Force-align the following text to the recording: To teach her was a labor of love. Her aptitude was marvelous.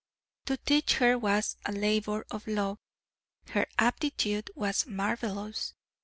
To 0.45 0.57
teach 0.57 0.93
her 0.95 1.15
was 1.15 1.57
a 1.63 1.71
labor 1.71 2.25
of 2.31 2.47
love. 2.47 2.79
Her 3.49 3.67
aptitude 3.77 4.49
was 4.55 4.87
marvelous. 4.87 5.75